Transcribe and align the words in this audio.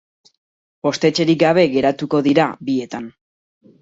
Postetxerik 0.87 1.39
gabe 1.43 1.67
geratuko 1.75 2.23
dira 2.29 2.47
bietan. 2.71 3.07